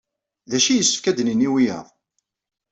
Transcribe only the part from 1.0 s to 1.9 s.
ad nini i wiyaḍ?